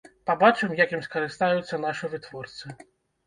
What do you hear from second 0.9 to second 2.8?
ім скарыстаюцца нашы вытворцы.